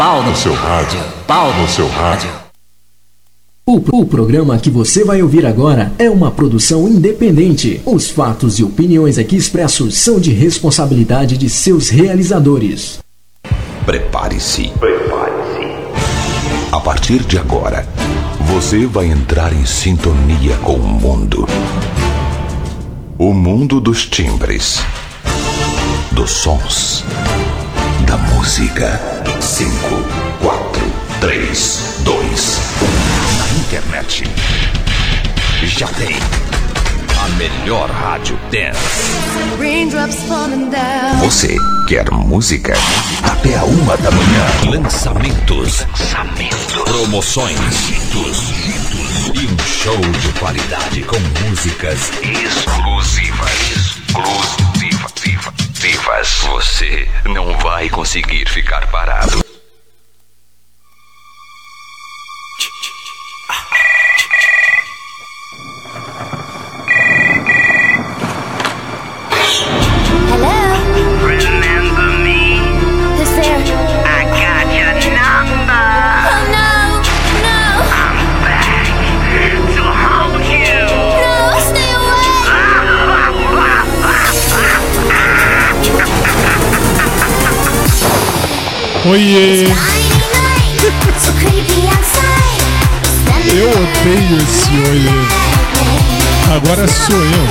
[0.00, 0.98] Pau no seu rádio.
[1.26, 2.30] Pau no seu rádio.
[3.66, 7.82] O, o, programa que você vai ouvir agora é uma produção independente.
[7.84, 12.98] Os fatos e opiniões aqui expressos são de responsabilidade de seus realizadores.
[13.84, 14.70] Prepare-se.
[14.80, 15.68] Prepare-se.
[16.72, 17.86] A partir de agora,
[18.46, 21.46] você vai entrar em sintonia com o mundo.
[23.18, 24.80] O mundo dos timbres,
[26.12, 27.04] dos sons,
[28.06, 29.19] da música.
[29.40, 29.70] 5,
[30.42, 30.82] 4,
[31.20, 32.86] 3, 2, 1.
[33.38, 34.24] Na internet.
[35.62, 36.16] Já tem
[37.18, 39.10] a melhor rádio dance.
[41.20, 41.56] Você
[41.88, 42.74] quer música?
[43.22, 44.46] Até a uma da manhã.
[44.78, 45.80] Lançamentos.
[45.88, 46.82] Lançamentos.
[46.84, 47.58] Promoções.
[49.34, 51.18] E um show de qualidade com
[51.48, 53.50] músicas exclusivas.
[53.70, 55.69] Exclusivas.
[55.80, 56.42] Vivas.
[56.42, 59.49] Você não vai conseguir ficar parado.
[89.06, 89.64] Oiê!
[93.52, 95.08] Eu odeio esse oiê.
[96.54, 97.48] Agora sou eu.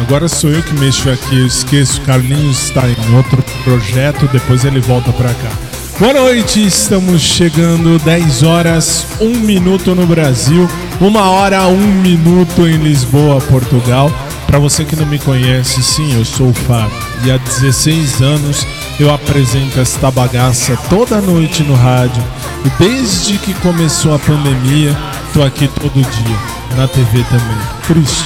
[0.00, 1.40] Agora sou eu que mexo aqui.
[1.40, 2.00] Eu esqueço.
[2.02, 4.28] Carlinhos está em outro projeto.
[4.32, 5.50] Depois ele volta para cá.
[5.98, 10.68] Boa noite, estamos chegando 10 horas, 1 minuto no Brasil,
[11.00, 14.12] 1 hora, 1 minuto em Lisboa, Portugal.
[14.46, 18.66] Para você que não me conhece, sim, eu sou o Fábio e há 16 anos
[18.98, 22.22] eu apresento esta bagaça toda noite no rádio.
[22.64, 24.96] E desde que começou a pandemia,
[25.32, 26.36] tô aqui todo dia,
[26.76, 27.58] na TV também.
[27.86, 28.24] Por isso,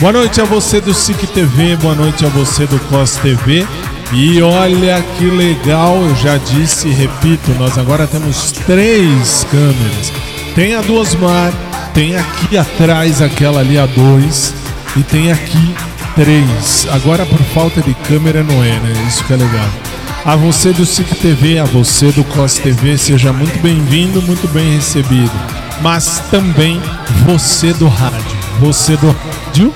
[0.00, 3.66] boa noite a você do SIC TV, boa noite a você do COS TV.
[4.12, 10.12] E olha que legal, eu já disse e repito, nós agora temos três câmeras.
[10.54, 11.52] Tem a do Osmar,
[11.94, 14.54] tem aqui atrás aquela ali a dois
[14.96, 15.74] e tem aqui
[16.14, 16.86] três.
[16.92, 18.92] Agora por falta de câmera não é, né?
[19.08, 19.91] Isso que é legal.
[20.24, 24.76] A você do SIC TV, a você do COS TV, seja muito bem-vindo, muito bem
[24.76, 25.32] recebido.
[25.80, 26.80] Mas também
[27.26, 29.74] você do rádio, você do rádio,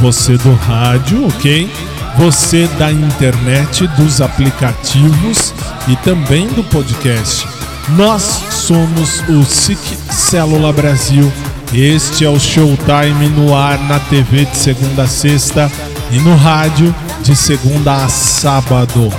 [0.00, 1.70] você do rádio, ok?
[2.18, 5.54] Você da internet, dos aplicativos
[5.86, 7.46] e também do podcast.
[7.90, 9.78] Nós somos o SIC
[10.10, 11.32] Célula Brasil.
[11.72, 15.70] Este é o Showtime no ar na TV de segunda a sexta
[16.10, 19.12] e no rádio de segunda a sábado.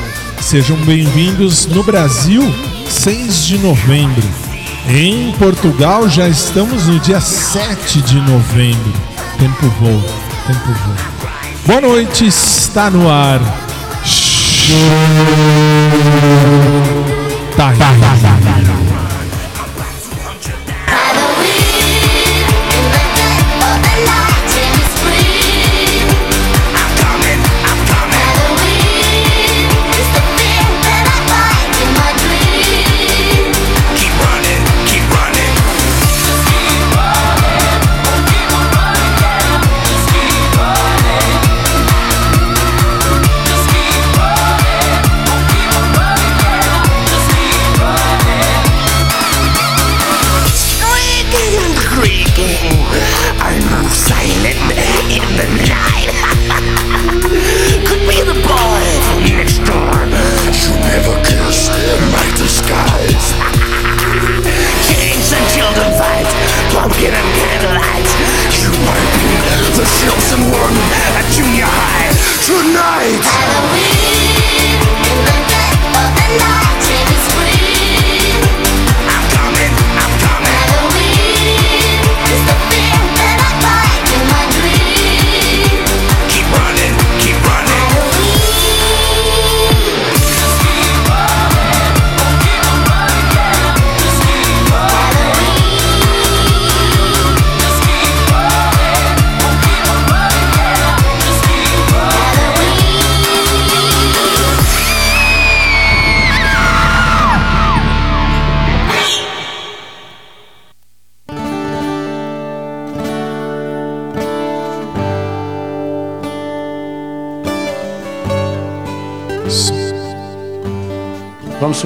[0.46, 2.44] Sejam bem-vindos no Brasil,
[2.88, 4.24] 6 de novembro.
[4.88, 8.94] Em Portugal já estamos no dia 7 de novembro.
[9.40, 10.04] Tempo voa,
[10.46, 10.98] tempo voa.
[11.66, 13.40] Boa noite, está no ar.
[17.58, 18.75] Tá, tá, tá, tá, tá.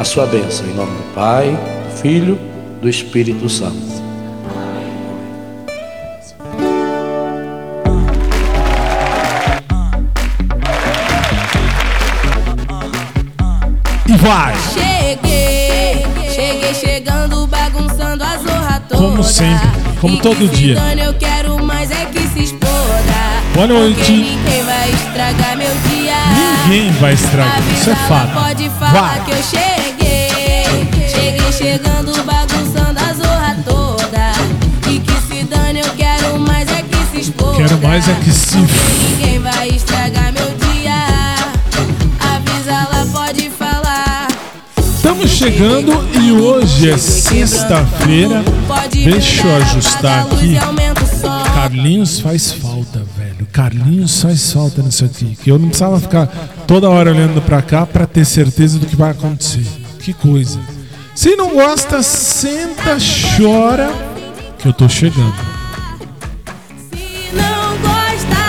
[0.00, 2.38] a sua bênção, em nome do Pai, do Filho,
[2.80, 3.76] do Espírito Santo.
[14.08, 14.54] E vai!
[14.72, 19.02] Cheguei, cheguei chegando, bagunçando a zorra toda.
[19.02, 19.68] Como sempre,
[20.00, 20.78] como E todo que se dia.
[21.04, 22.70] eu quero mais é que se exploda.
[23.52, 24.12] Boa noite.
[24.12, 26.14] Ninguém vai estragar meu dia.
[26.64, 28.32] Ninguém vai estragar, isso é fato.
[28.32, 29.24] Pode falar Vai.
[29.26, 29.69] que eu cheguei.
[31.60, 34.32] Chegando, bagunçando a zorra toda.
[34.90, 37.58] E que se dane, eu quero mais é que se exploda.
[37.58, 40.94] Quero mais é que se Ninguém vai estragar meu dia.
[42.18, 44.28] Avisa ela, pode falar.
[44.78, 48.42] Estamos chegando e hoje é sexta-feira.
[48.90, 50.56] Deixa eu ajustar aqui.
[51.54, 53.46] Carlinhos faz falta, velho.
[53.52, 55.36] Carlinhos faz falta nisso aqui.
[55.36, 56.26] Que eu não precisava ficar
[56.66, 59.66] toda hora olhando pra cá pra ter certeza do que vai acontecer.
[59.98, 60.58] Que coisa.
[61.20, 62.96] Se não gosta, senta,
[63.36, 63.92] chora,
[64.58, 65.34] que eu tô chegando.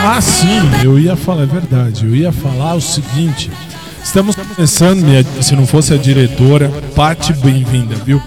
[0.06, 2.06] Ah, sim, eu ia falar, é verdade.
[2.06, 3.52] Eu ia falar o seguinte.
[4.02, 8.24] Estamos começando, minha- se não fosse a diretora, Pati, bem-vinda, viu?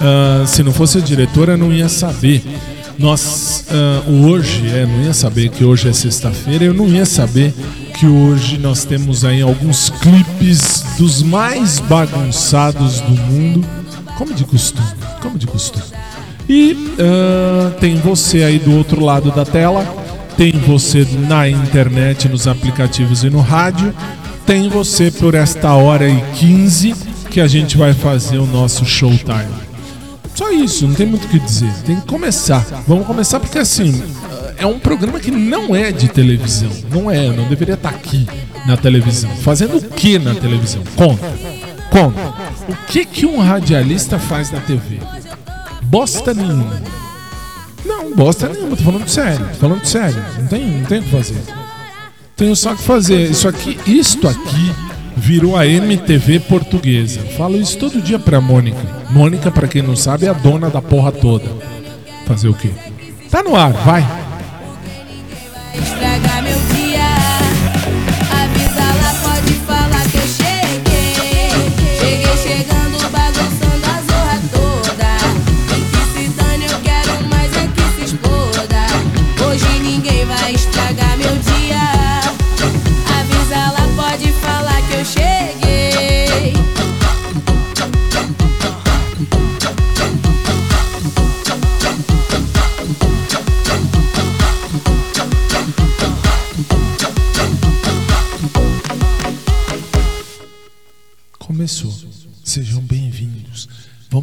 [0.00, 2.44] Ah, se não fosse a diretora, não ia saber.
[2.96, 7.52] Nós, ah, hoje, é, não ia saber que hoje é sexta-feira, eu não ia saber
[7.98, 13.79] que hoje nós temos aí alguns clipes dos mais bagunçados do mundo,
[14.20, 14.86] como de costume,
[15.22, 15.82] como de costume.
[16.46, 19.82] E ah, tem você aí do outro lado da tela,
[20.36, 23.94] tem você na internet, nos aplicativos e no rádio,
[24.44, 26.94] tem você por esta hora e 15
[27.30, 29.70] que a gente vai fazer o nosso showtime.
[30.34, 31.72] Só isso, não tem muito o que dizer.
[31.86, 32.60] Tem que começar.
[32.86, 34.02] Vamos começar porque assim,
[34.58, 36.70] é um programa que não é de televisão.
[36.90, 38.26] Não é, não deveria estar aqui
[38.66, 39.30] na televisão.
[39.36, 40.82] Fazendo o que na televisão?
[40.94, 41.26] Conta.
[41.90, 42.34] Conta.
[42.68, 45.00] O que que um radialista faz na TV?
[45.82, 46.80] Bosta nenhuma.
[47.84, 50.24] Não, bosta nenhuma, tô falando sério, tô falando sério.
[50.38, 51.42] Não tem, não tem o que fazer.
[52.36, 53.30] Tenho só que fazer.
[53.30, 54.72] Isso aqui, isto aqui
[55.16, 57.20] virou a MTV portuguesa.
[57.36, 58.80] Falo isso todo dia pra Mônica.
[59.10, 61.44] Mônica, pra quem não sabe, é a dona da porra toda.
[62.26, 62.70] Fazer o quê?
[63.30, 64.06] Tá no ar, vai.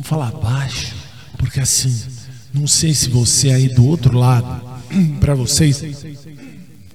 [0.08, 0.96] Falar baixo,
[1.38, 1.94] porque assim,
[2.54, 4.62] não sei se você aí do outro lado,
[5.20, 5.84] pra vocês,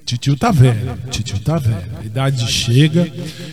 [0.03, 1.91] titio tá velho, titio tá velho.
[2.01, 3.07] A idade chega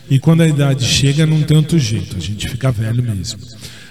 [0.08, 3.38] e quando a idade chega não tem outro jeito, a gente fica velho mesmo.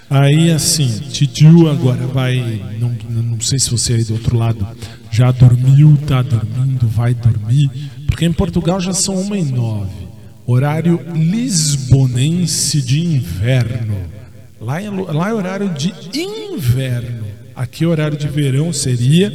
[0.09, 2.89] Aí assim, titio agora vai, não,
[3.21, 4.67] não sei se você aí do outro lado
[5.11, 7.69] já dormiu, tá dormindo, vai dormir,
[8.07, 10.09] porque em Portugal já são uma e nove.
[10.47, 14.18] Horário lisbonense de inverno.
[14.61, 17.25] Lá é, lá é horário de inverno.
[17.55, 19.31] Aqui horário de verão seria,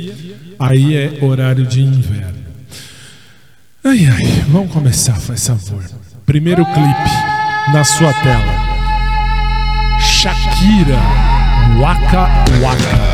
[0.59, 2.45] aí é horário de inverno.
[3.83, 5.85] Ai ai, vamos começar, faz favor.
[6.25, 8.65] Primeiro clipe na sua tela.
[10.01, 10.99] Shakira,
[11.81, 12.29] Waka
[12.63, 13.14] Waka.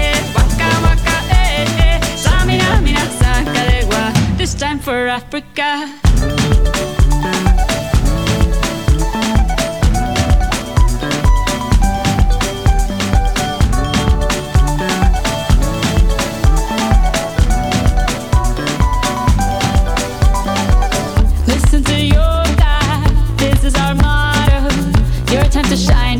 [2.51, 5.87] Samina, mina, sangalewa, this time for Africa.
[21.47, 22.43] Listen to your
[23.37, 24.67] this is our motto.
[25.31, 26.10] Your time to shine,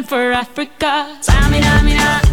[0.00, 1.18] time for Africa.
[1.22, 2.29] Tamina, mina,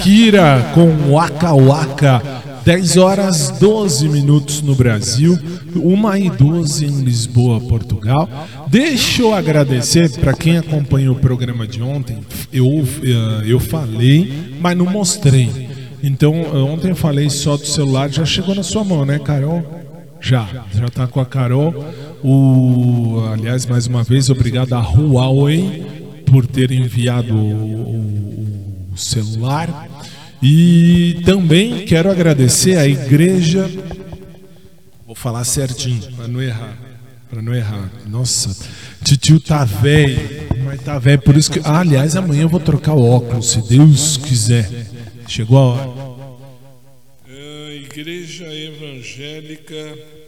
[0.00, 2.22] Shakira com Waka Waka.
[2.64, 5.38] 10 horas 12 minutos no Brasil,
[5.76, 8.28] 1 e 12 em Lisboa, Portugal.
[8.66, 12.18] Deixa eu agradecer para quem acompanhou o programa de ontem.
[12.52, 15.68] Eu, eh, eu falei, mas não mostrei.
[16.02, 19.62] Então, eh, ontem eu falei só do celular, já chegou na sua mão, né, Carol?
[20.20, 21.74] Já, já tá com a Carol.
[22.22, 25.84] O, aliás, mais uma vez, obrigado à Huawei
[26.26, 28.49] por ter enviado o, o
[28.96, 29.88] celular.
[30.42, 33.70] E também quero agradecer à igreja.
[35.06, 36.78] Vou falar certinho, para não errar.
[37.28, 37.90] Para não errar.
[38.06, 38.56] Nossa,
[39.04, 40.48] titio tá velho.
[40.64, 41.60] Mas tá velho, por isso que.
[41.62, 44.68] Ah, aliás, amanhã eu vou trocar o óculos, se Deus quiser.
[45.28, 45.90] Chegou a hora.
[47.28, 50.19] É, igreja Evangélica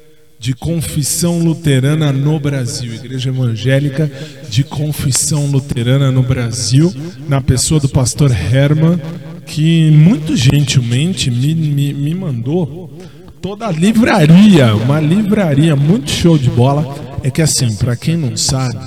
[0.42, 2.92] de Confissão Luterana no Brasil.
[2.92, 4.10] Igreja Evangélica
[4.50, 6.92] de Confissão Luterana no Brasil,
[7.28, 9.00] na pessoa do pastor Herman,
[9.46, 12.92] que muito gentilmente me, me, me mandou
[13.40, 16.92] toda a livraria, uma livraria muito show de bola.
[17.22, 18.80] É que assim, para quem não sabe,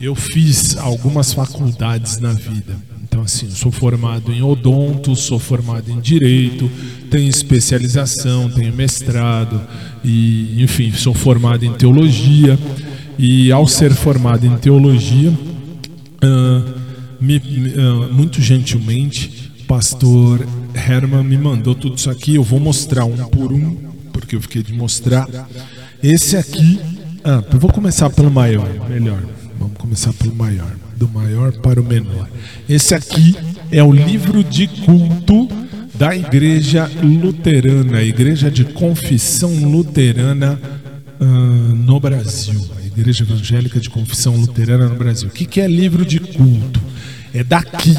[0.00, 2.89] eu fiz algumas faculdades na vida.
[3.10, 6.70] Então, assim, eu sou formado em odonto, sou formado em direito,
[7.10, 9.60] tenho especialização, tenho mestrado,
[10.04, 12.56] e, enfim, sou formado em teologia.
[13.18, 15.36] E ao ser formado em teologia,
[16.22, 16.62] ah,
[17.20, 17.42] me-
[17.76, 22.36] ah, muito gentilmente, pastor Herman me mandou tudo isso aqui.
[22.36, 23.76] Eu vou mostrar um por um,
[24.12, 25.26] porque eu fiquei de mostrar.
[26.00, 26.78] Esse aqui,
[27.24, 29.20] ah, eu vou começar pelo maior, melhor.
[29.58, 32.28] Vamos começar pelo maior, do maior para o menor.
[32.68, 33.34] Esse aqui
[33.72, 35.48] é o livro de culto
[35.94, 40.60] da Igreja Luterana, Igreja de Confissão Luterana
[41.18, 45.30] ah, no Brasil, a Igreja Evangélica de Confissão Luterana no Brasil.
[45.30, 46.82] O que, que é livro de culto?
[47.32, 47.96] É daqui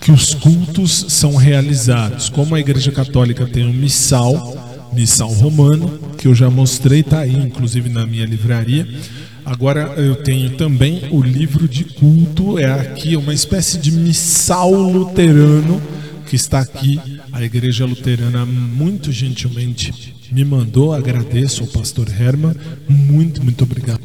[0.00, 2.28] que os cultos são realizados.
[2.28, 7.34] Como a Igreja Católica tem um missal, Missal Romano, que eu já mostrei, tá aí,
[7.34, 8.86] inclusive na minha livraria.
[9.44, 15.80] Agora eu tenho também o livro de culto, é aqui uma espécie de missal luterano
[16.26, 17.00] que está aqui.
[17.30, 22.54] A Igreja Luterana muito gentilmente me mandou, agradeço ao pastor Herman,
[22.88, 24.00] muito, muito obrigado.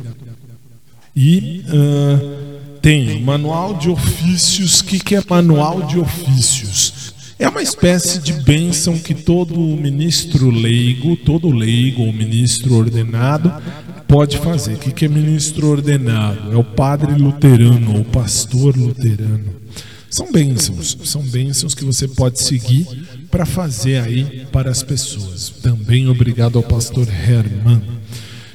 [1.15, 2.49] E ah,
[2.81, 4.79] tem manual de ofícios.
[4.79, 7.13] O que, que é manual de ofícios?
[7.37, 13.53] É uma espécie de bênção que todo ministro leigo, todo leigo ou ministro ordenado
[14.09, 14.73] pode fazer.
[14.73, 16.51] O que, é ministro ordenado?
[16.51, 19.53] É o padre luterano ou pastor luterano.
[20.09, 22.87] São bênçãos, são bênçãos que você pode seguir
[23.29, 25.49] para fazer aí para as pessoas.
[25.61, 27.81] Também obrigado ao pastor Herman.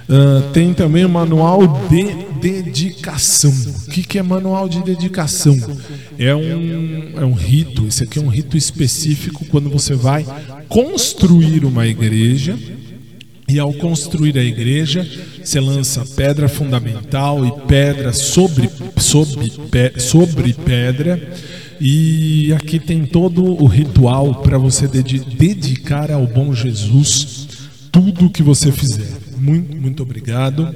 [0.09, 2.05] Ah, tem também o manual de
[2.41, 3.53] dedicação.
[3.87, 5.57] O que, que é manual de dedicação?
[6.19, 10.27] É um, é um rito, esse aqui é um rito específico quando você vai
[10.69, 12.59] construir uma igreja.
[13.47, 15.07] E ao construir a igreja,
[15.43, 19.53] você lança pedra fundamental e pedra sobre, sobre,
[19.99, 21.21] sobre pedra.
[21.81, 27.49] E aqui tem todo o ritual para você dedi- dedicar ao bom Jesus
[27.93, 29.13] tudo o que você fizer.
[29.37, 30.75] Muito, muito obrigado.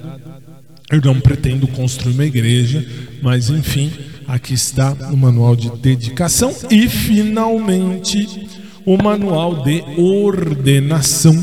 [0.91, 2.87] Eu não pretendo construir uma igreja,
[3.23, 3.91] mas enfim,
[4.27, 8.47] aqui está o manual de dedicação e finalmente
[8.85, 11.35] o manual de ordenação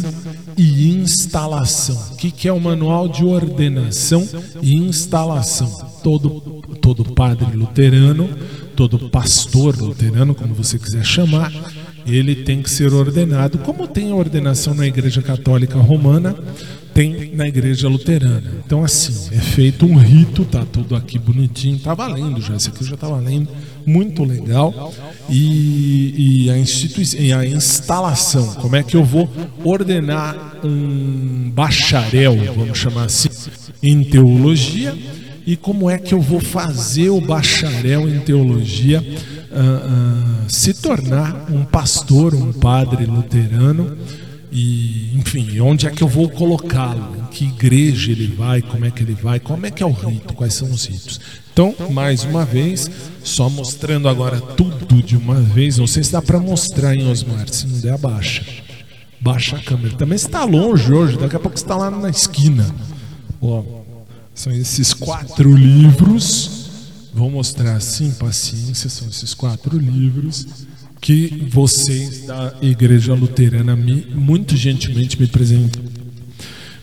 [0.57, 1.95] e instalação.
[2.13, 4.27] O que, que é o manual de ordenação
[4.61, 5.67] e instalação?
[6.03, 8.29] Todo, todo padre luterano,
[8.75, 11.51] todo pastor luterano, como você quiser chamar,
[12.05, 16.35] ele tem que ser ordenado, como tem a ordenação na Igreja Católica Romana,
[16.95, 18.53] tem na Igreja Luterana.
[18.65, 22.85] Então, assim, é feito um rito, tá tudo aqui bonitinho, tá valendo já, esse aqui
[22.85, 23.49] já tá valendo,
[23.85, 24.93] muito legal.
[25.29, 29.29] E, e a, instituição, e a instalação, como é que eu vou
[29.61, 33.27] ordenar um bacharel, vamos chamar assim,
[33.83, 34.97] em teologia,
[35.45, 39.03] e como é que eu vou fazer o bacharel em teologia
[39.51, 43.97] ah, ah, se tornar um pastor, um padre luterano
[44.57, 47.17] e enfim, onde é que eu vou colocá-lo?
[47.17, 48.61] Em que igreja ele vai?
[48.61, 49.37] Como é que ele vai?
[49.37, 50.33] Como é que é o rito?
[50.33, 51.19] Quais são os ritos?
[51.51, 52.89] Então, mais uma vez,
[53.21, 55.77] só mostrando agora tudo de uma vez.
[55.77, 57.49] Não sei se dá para mostrar, hein, Osmar?
[57.49, 58.45] Se não der, abaixa.
[59.19, 59.97] Baixa a câmera.
[59.97, 62.65] Também está longe hoje, daqui a pouco está lá na esquina.
[63.41, 63.61] Ó,
[64.33, 66.69] são esses quatro livros.
[67.13, 70.65] Vou mostrar assim, paciência, são esses quatro livros
[71.05, 75.29] que vocês da Igreja Luterana me, muito gentilmente me,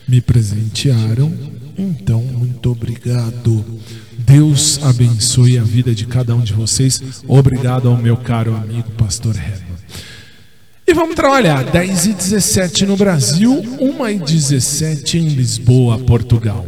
[0.07, 1.29] me presentearam.
[1.77, 3.65] Então, muito obrigado.
[4.19, 7.21] Deus abençoe a vida de cada um de vocês.
[7.27, 9.77] Obrigado ao meu caro amigo Pastor Herman.
[10.87, 11.65] E vamos trabalhar.
[11.65, 16.65] 10 e 17 no Brasil, 1 e 17 em Lisboa, Portugal.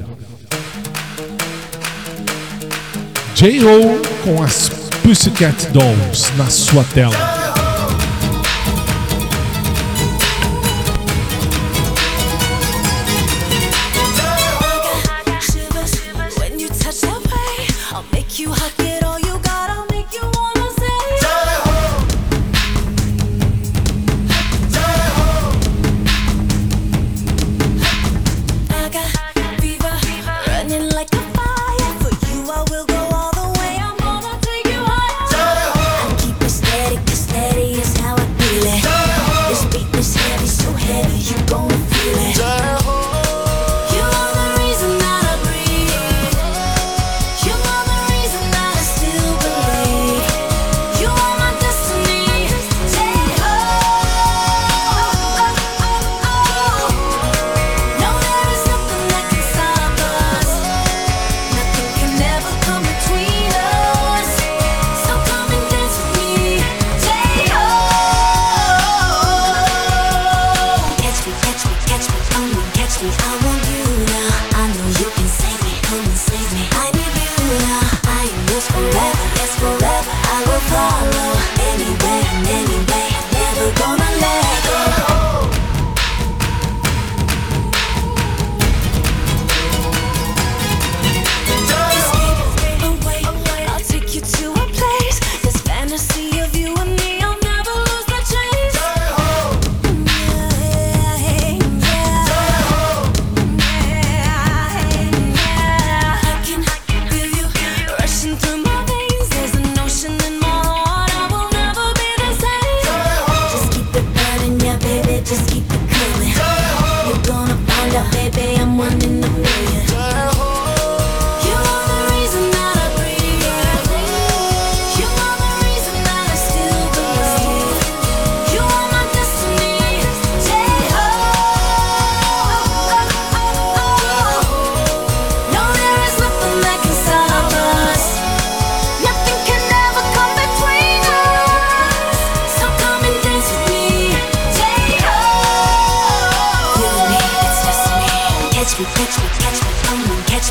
[3.34, 4.02] J.O.
[4.26, 4.68] com as
[5.02, 7.45] Pussycat Dolls na sua tela.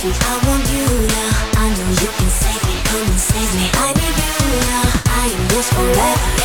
[0.06, 1.32] I want you now.
[1.56, 3.70] I know you can save me, come and save me.
[3.72, 4.36] I need you
[4.68, 4.84] now.
[5.06, 6.43] I am yours forever.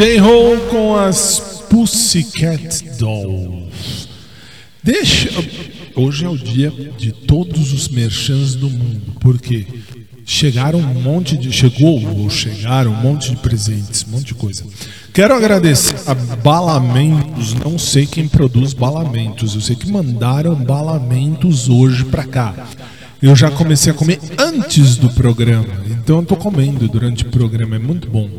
[0.00, 4.08] J-Ho com as Pussycat Dolls.
[4.82, 5.28] Deixa.
[5.94, 9.66] Hoje é o dia de todos os merchants do mundo, porque
[10.24, 11.52] chegaram um monte de.
[11.52, 14.64] Chegou ou chegaram um monte de presentes, um monte de coisa.
[15.12, 22.06] Quero agradecer a Balamentos, não sei quem produz balamentos, eu sei que mandaram balamentos hoje
[22.06, 22.54] pra cá.
[23.20, 27.76] Eu já comecei a comer antes do programa, então eu tô comendo durante o programa,
[27.76, 28.30] é muito bom.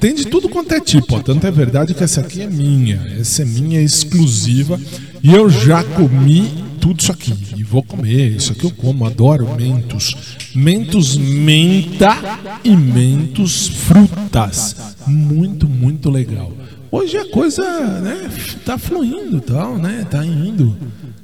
[0.00, 1.20] Tem de tudo quanto é tipo, ó.
[1.20, 4.80] tanto é verdade que essa aqui é minha, essa é minha exclusiva
[5.22, 9.48] e eu já comi tudo isso aqui e vou comer, isso aqui eu como, adoro
[9.56, 10.14] mentos.
[10.54, 12.16] Mentos menta
[12.62, 14.76] e mentos frutas.
[15.06, 16.52] Muito, muito legal.
[16.90, 17.62] Hoje a coisa,
[18.00, 18.30] né,
[18.64, 20.06] tá fluindo, tal, né?
[20.10, 20.76] Tá indo.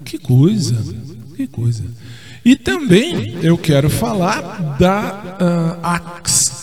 [0.05, 0.77] Que coisa.
[1.37, 1.85] Que coisa.
[2.45, 5.79] E também eu quero falar da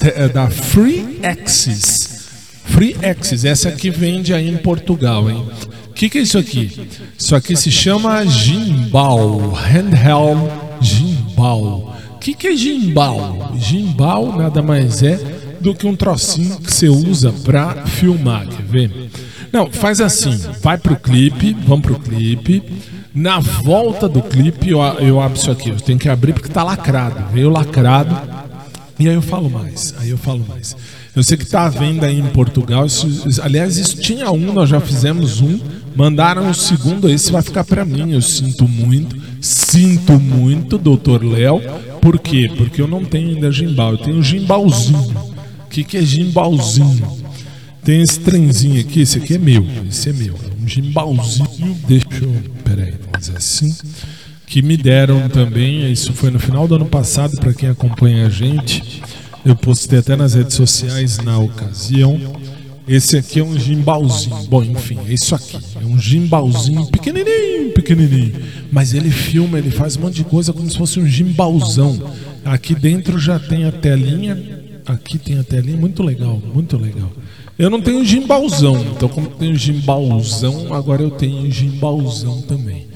[0.03, 2.21] eh, da Free Access.
[2.65, 5.45] Free Access, essa aqui vende aí em Portugal, hein?
[5.89, 6.87] O que, que é isso aqui?
[7.17, 11.97] Isso aqui se chama gimbal, handheld gimbal.
[12.11, 13.53] O que, que é gimbal?
[13.57, 15.19] Gimbal nada mais é
[15.59, 19.09] do que um trocinho que você usa pra filmar, quer ver?
[19.51, 22.63] Não, faz assim, vai pro clipe, vamos pro clipe.
[23.13, 25.69] Na volta do clipe, eu, eu abro isso aqui.
[25.69, 27.21] Eu tenho que abrir porque tá lacrado.
[27.33, 28.15] Veio lacrado.
[28.97, 29.93] E aí eu falo mais.
[29.99, 30.75] Aí eu falo mais.
[31.13, 32.85] Eu sei que tá à venda aí em Portugal.
[32.85, 35.59] Isso- aliás, isso tinha um, nós já fizemos um.
[35.93, 38.11] Mandaram o segundo, esse vai ficar pra mim.
[38.13, 39.17] Eu sinto muito.
[39.41, 41.61] Sinto muito, doutor Léo.
[41.99, 42.49] Por quê?
[42.55, 43.91] Porque eu não tenho ainda gimbal.
[43.93, 44.99] Eu tenho gimbalzinho.
[45.65, 47.20] O que, que é gimbalzinho?
[47.83, 50.35] Tem esse trenzinho aqui, esse aqui é meu, esse é meu.
[50.61, 52.33] Um gimbalzinho, deixa eu.
[52.63, 53.75] Peraí, vamos dizer assim.
[54.45, 58.29] Que me deram também, isso foi no final do ano passado, para quem acompanha a
[58.29, 59.01] gente.
[59.43, 62.19] Eu postei até nas redes sociais na ocasião.
[62.87, 64.35] Esse aqui é um gimbalzinho.
[64.47, 65.57] Bom, enfim, é isso aqui.
[65.81, 68.35] É um gimbalzinho pequenininho, pequenininho.
[68.71, 72.11] Mas ele filma, ele faz um monte de coisa como se fosse um gimbalzão.
[72.45, 74.37] Aqui dentro já tem a telinha.
[74.85, 77.11] Aqui tem a telinha, muito legal, muito legal.
[77.61, 82.87] Eu não tenho gimbalzão, então como eu tenho gimbalzão, agora eu tenho gimbalzão também.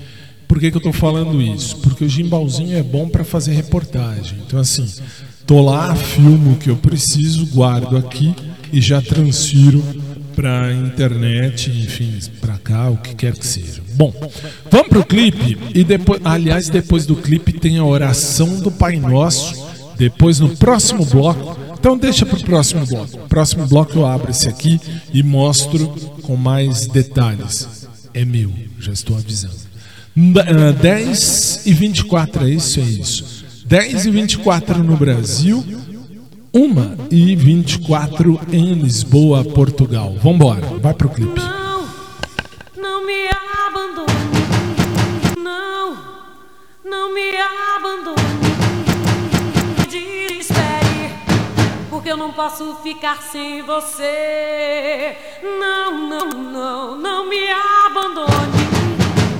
[0.47, 1.77] Por que, que eu tô falando isso?
[1.77, 4.39] Porque o gimbalzinho é bom para fazer reportagem.
[4.43, 4.91] Então assim,
[5.45, 8.33] tô lá, filmo o que eu preciso, guardo aqui
[8.73, 9.83] e já transfiro
[10.35, 13.83] para internet, enfim, para cá, o que quer que seja.
[13.93, 14.11] Bom,
[14.71, 19.63] vamos pro clipe e depois, aliás, depois do clipe tem a oração do Pai Nosso.
[19.95, 23.15] Depois no próximo bloco então deixa pro próximo bloco.
[23.29, 24.81] Próximo bloco eu abro esse aqui
[25.13, 25.87] e mostro
[26.23, 27.87] com mais detalhes.
[28.11, 29.53] É meu, já estou avisando.
[30.15, 32.79] N- ah, 10 e 24, é isso?
[32.79, 33.45] É isso.
[33.67, 35.63] 10 e 24 no Brasil,
[36.51, 40.17] 1 e 24 em Lisboa, Portugal.
[40.23, 41.39] Vambora, vai pro clipe.
[41.39, 41.87] Não,
[42.75, 43.27] não me
[43.67, 44.13] abandone.
[45.37, 45.97] Não,
[46.83, 47.29] não me
[47.77, 48.44] abandone.
[52.09, 55.17] Eu não posso ficar sem você.
[55.41, 57.49] Não, não, não, não me
[57.85, 58.65] abandone.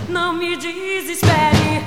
[0.10, 1.86] Não me desespere,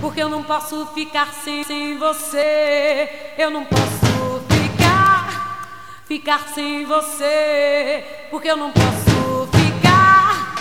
[0.00, 3.32] porque eu não posso ficar sem, sem você.
[3.36, 5.68] Eu não posso ficar,
[6.06, 10.54] ficar sem você, porque eu não posso ficar,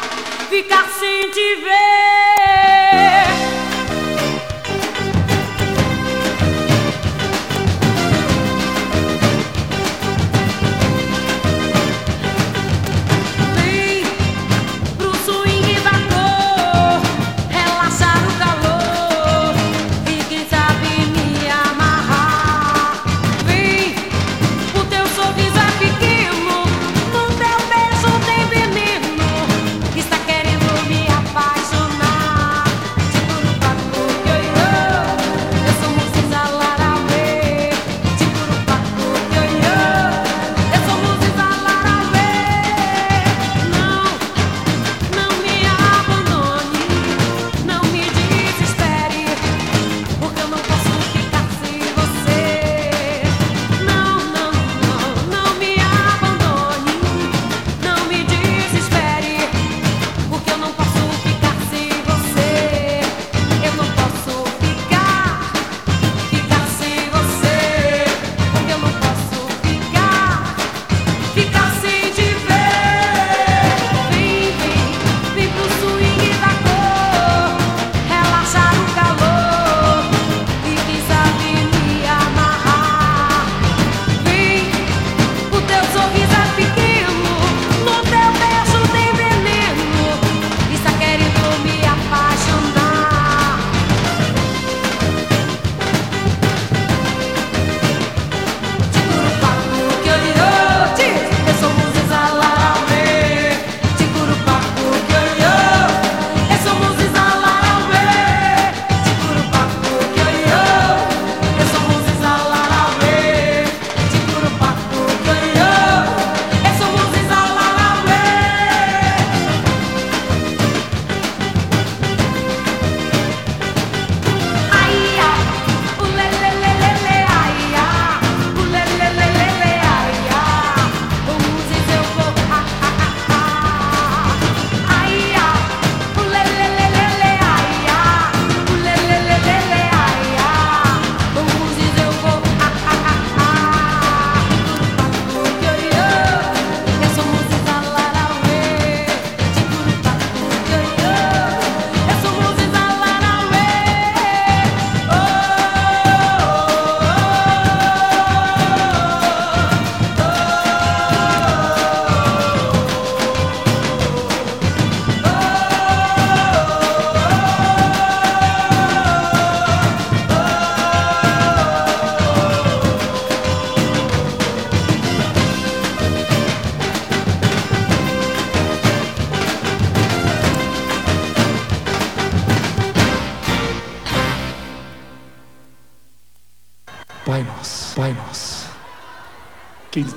[0.50, 3.25] ficar sem te ver.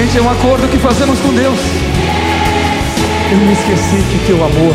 [0.00, 1.60] Gente, é um acordo que fazemos com Deus.
[3.30, 4.74] Eu me esqueci que teu amor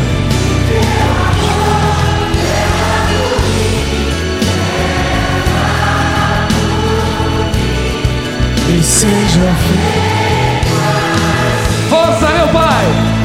[8.68, 9.56] E seja
[11.90, 13.15] Força, meu Pai!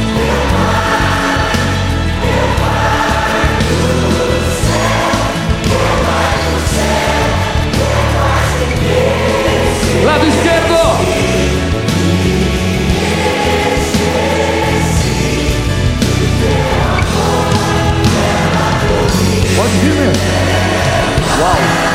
[19.84, 20.12] Mesmo.
[21.40, 21.92] Uau!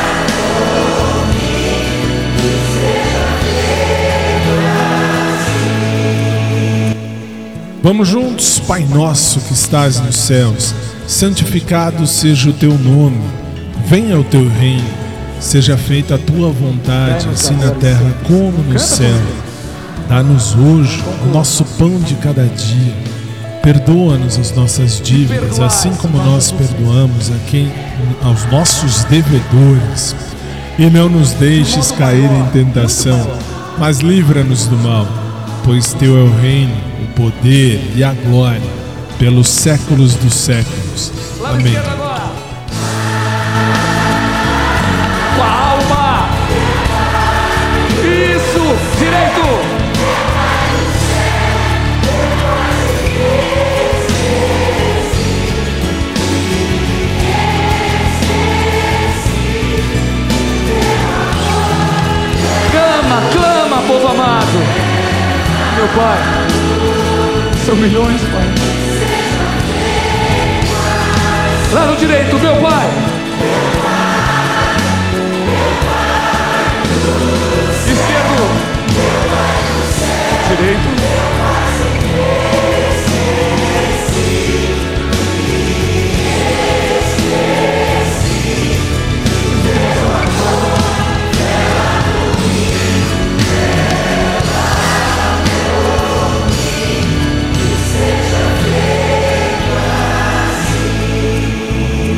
[7.83, 10.75] Vamos juntos, Pai nosso que estás nos céus,
[11.07, 13.21] santificado seja o teu nome,
[13.85, 14.83] venha o teu reino,
[15.39, 19.15] seja feita a tua vontade, assim na terra como no céu.
[20.09, 23.16] Dá-nos hoje o nosso pão de cada dia.
[23.67, 27.69] Perdoa-nos as nossas dívidas, assim como nós perdoamos a quem
[28.23, 30.15] aos nossos devedores.
[30.79, 33.29] E não nos deixes cair em tentação,
[33.77, 35.05] mas livra-nos do mal,
[35.65, 38.61] pois teu é o reino, o poder e a glória,
[39.19, 41.11] pelos séculos dos séculos.
[41.43, 42.06] Amém.
[65.97, 66.19] Pai,
[67.65, 68.45] são milhões, Pai.
[71.73, 72.87] Lá no direito, meu Pai!
[77.07, 77.36] Esquerdo.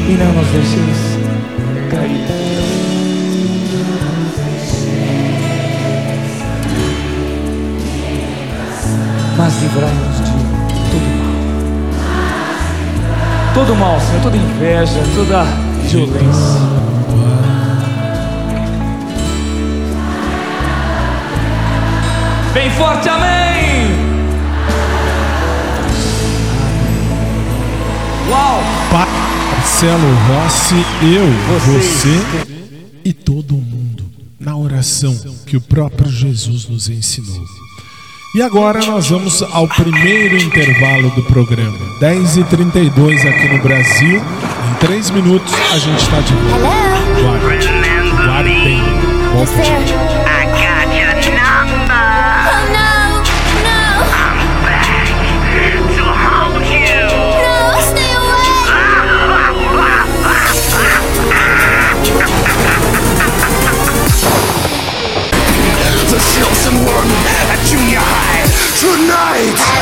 [0.09, 1.19] E não nos deixeis
[1.91, 2.39] cair.
[9.37, 10.23] mas livrai-nos de
[10.91, 11.33] todo mal.
[13.53, 15.43] Todo mal, Senhor, toda inveja, toda
[15.83, 16.59] violência.
[22.53, 24.08] Bem forte, amém!
[28.91, 31.27] Marcelo Rossi, eu,
[31.65, 32.19] você
[33.05, 34.05] e todo mundo
[34.39, 37.43] na oração que o próprio Jesus nos ensinou.
[38.35, 41.77] E agora nós vamos ao primeiro intervalo do programa.
[41.99, 44.21] 10h32 aqui no Brasil.
[44.21, 47.21] Em 3 minutos a gente está de volta.
[47.21, 47.67] Guarde.
[48.25, 50.08] Guarde bem.
[69.09, 69.78] Tonight.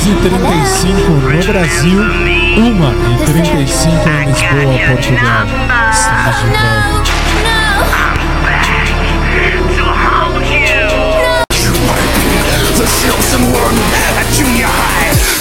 [0.00, 2.00] 2h35 no Brasil,
[2.56, 5.46] 1h35 em Lisboa, Portugal.
[5.92, 7.10] Estamos de volta.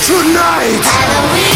[0.05, 1.48] Tonight!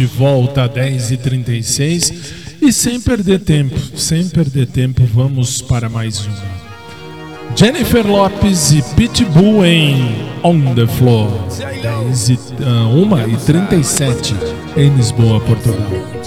[0.00, 2.14] de volta às 10h36
[2.62, 6.50] e sem perder tempo, sem perder tempo, vamos para mais uma.
[7.54, 9.96] Jennifer Lopes e Pitbull em
[10.42, 11.28] On the Floor,
[11.82, 14.34] 10 e, ah, uh, 1h37
[14.78, 16.19] em Lisboa, Portugal.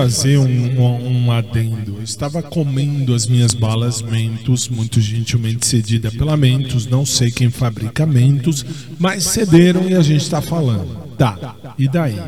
[0.00, 1.96] Fazer um, um, um adendo.
[1.98, 6.86] Eu estava comendo as minhas balas Mentos, muito gentilmente cedida pela Mentos.
[6.86, 8.64] Não sei quem fabrica Mentos,
[8.98, 11.10] mas cederam e a gente está falando.
[11.18, 12.18] Tá, e daí?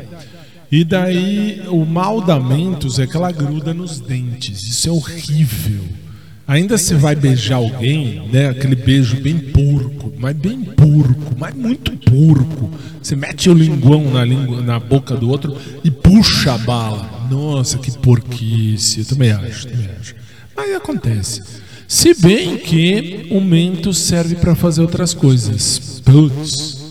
[0.71, 4.61] E daí, o mal da Mentos é que ela gruda nos dentes.
[4.61, 6.02] Isso é horrível.
[6.45, 8.49] Ainda você vai beijar alguém, né?
[8.49, 12.69] Aquele beijo bem porco, mas bem porco, mas muito porco.
[13.01, 17.27] Você mete o linguão na, língua, na boca do outro e puxa a bala.
[17.31, 18.99] Nossa, que porquice.
[18.99, 20.15] Eu também acho, também acho.
[20.55, 21.41] Mas acontece.
[21.87, 26.01] Se bem que o mento serve para fazer outras coisas.
[26.03, 26.82] Putz.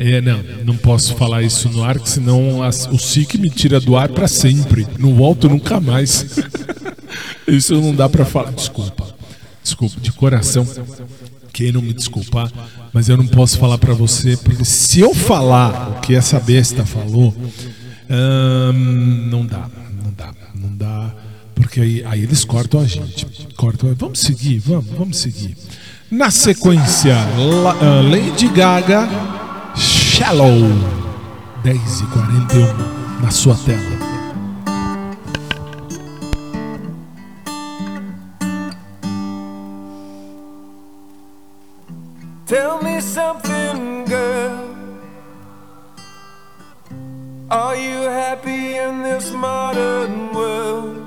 [0.00, 3.96] É, não, não posso falar isso no ar, senão as- o SIC me tira do
[3.96, 4.86] ar para sempre.
[4.96, 6.38] Não volto nunca mais.
[7.48, 8.52] isso não dá para falar.
[8.52, 9.04] Desculpa.
[9.62, 10.66] Desculpa, de coração.
[11.52, 12.48] Queiram me desculpar,
[12.92, 16.86] mas eu não posso falar para você, porque se eu falar o que essa besta
[16.86, 17.34] falou,
[18.08, 18.72] ahn,
[19.28, 19.68] não dá,
[20.04, 21.14] não dá, não dá,
[21.56, 23.26] porque aí, aí eles cortam a gente.
[23.56, 25.56] Cortam, vamos seguir, vamos, vamos seguir.
[26.10, 29.08] Na sequência, ah, Lady Gaga,
[29.78, 30.58] Shallow,
[31.62, 33.96] 10h41 na sua tela.
[42.46, 44.74] Tell me something, girl.
[47.50, 50.98] Are you happy in this modern world?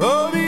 [0.00, 0.47] Or do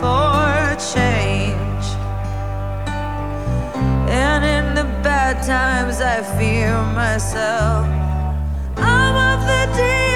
[0.00, 0.40] for
[0.72, 1.86] a change.
[4.08, 7.86] And in the bad times, I fear myself.
[8.76, 10.09] I'm of the deep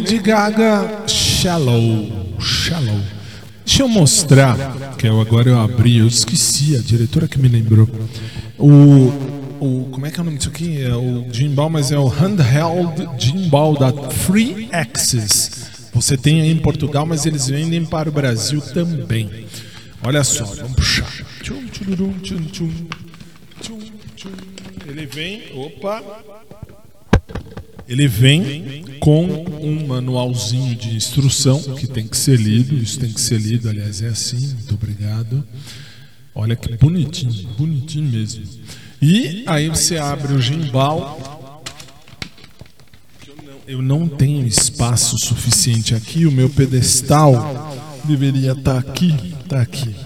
[0.00, 2.34] Lady Gaga Shallow.
[2.40, 3.00] Shallow.
[3.66, 4.56] Deixa eu mostrar,
[4.96, 7.86] que eu, agora eu abri, eu esqueci, a diretora que me lembrou.
[8.58, 9.12] O,
[9.60, 10.80] o como é que é o nome disso aqui?
[10.80, 15.90] É o gimbal, mas é o handheld gimbal da Free Access.
[15.92, 19.44] Você tem aí em Portugal, mas eles vendem para o Brasil também.
[20.02, 21.12] Olha só, vamos puxar.
[24.88, 26.02] Ele vem, opa,
[27.90, 29.24] ele vem com
[29.60, 32.76] um manualzinho de instrução que tem que ser lido.
[32.76, 34.38] Isso tem que ser lido, aliás, é assim.
[34.38, 35.44] Muito obrigado.
[36.32, 38.44] Olha que bonitinho, bonitinho mesmo.
[39.02, 41.64] E aí você abre o gimbal.
[43.66, 46.26] Eu não tenho espaço suficiente aqui.
[46.26, 47.74] O meu pedestal
[48.04, 49.12] deveria estar aqui.
[49.42, 49.96] Está aqui.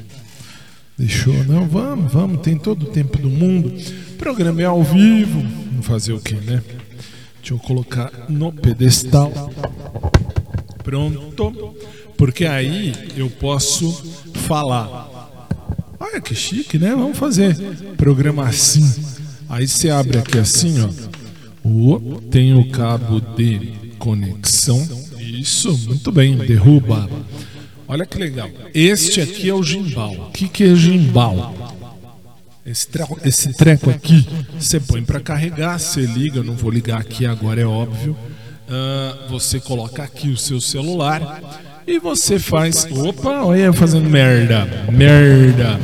[0.97, 1.35] Deixou?
[1.45, 2.41] Não, vamos, vamos.
[2.41, 3.69] Tem todo o tempo do mundo.
[3.69, 5.45] O programa é ao vivo.
[5.83, 6.63] Fazer o quê, né?
[7.45, 9.31] Deixa eu colocar no pedestal.
[10.83, 11.75] Pronto.
[12.17, 13.93] Porque aí eu posso
[14.33, 15.37] falar.
[16.01, 16.95] Olha que chique, né?
[16.95, 17.55] Vamos fazer
[17.99, 18.91] programa assim.
[19.47, 20.89] Aí você abre aqui assim, ó.
[22.31, 24.83] Tem o cabo de conexão.
[25.21, 26.39] Isso, muito bem.
[26.39, 27.11] Derruba.
[27.87, 28.49] Olha que legal.
[28.73, 30.13] Este aqui é o gimbal.
[30.15, 31.64] O que, que é gimbal?
[32.67, 34.27] Esse treco, esse treco aqui,
[34.59, 38.17] você põe para carregar, você liga, não vou ligar aqui agora, é óbvio.
[38.67, 41.43] Ah, você coloca aqui o seu celular
[41.87, 42.87] e você faz.
[42.91, 44.67] Opa, olha eu fazendo merda.
[44.91, 45.79] Merda.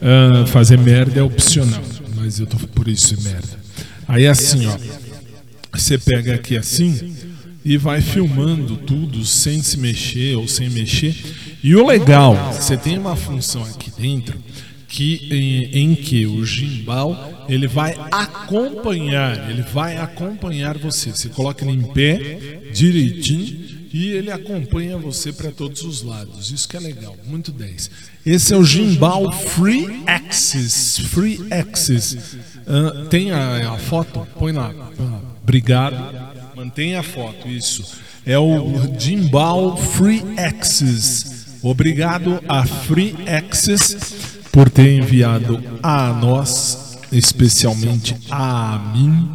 [0.00, 1.82] Ah, fazer merda é opcional,
[2.14, 3.58] mas eu tô por isso merda.
[4.06, 4.76] Aí assim, ó.
[5.72, 7.12] Você pega aqui assim
[7.64, 11.16] e vai filmando tudo sem se mexer ou sem mexer.
[11.60, 14.38] E o legal, você tem uma função aqui dentro
[14.94, 21.10] que em, em, que o gimbal ele vai acompanhar, ele vai acompanhar você.
[21.10, 26.52] Você coloca ele em pé direitinho e ele acompanha você para todos os lados.
[26.52, 27.90] Isso que é legal, muito 10.
[28.24, 32.16] Esse é o gimbal Free Access, Free Access.
[32.64, 34.24] Uh, tem a, a, foto?
[34.38, 34.72] Põe lá.
[35.42, 35.96] Obrigado.
[36.54, 37.84] Mantenha a foto, isso.
[38.24, 41.58] É o gimbal Free Access.
[41.62, 49.28] Obrigado a Free Access por ter enviado a nós, especialmente a mim,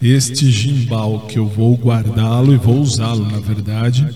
[0.00, 4.08] este gimbal que eu vou guardá-lo e vou usá-lo, na verdade,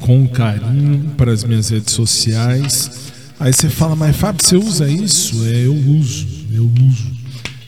[0.00, 3.10] com carinho para as minhas redes sociais.
[3.40, 5.42] Aí você fala, mas Fábio, você usa isso?
[5.46, 7.10] É, eu uso, eu uso.